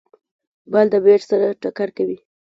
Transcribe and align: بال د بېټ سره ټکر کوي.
بال 0.71 0.87
د 0.93 0.95
بېټ 1.05 1.21
سره 1.29 1.47
ټکر 1.61 1.89
کوي. 1.97 2.17